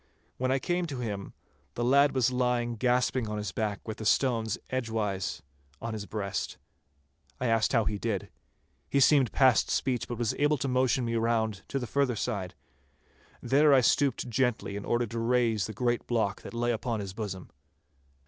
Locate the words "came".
0.57-0.87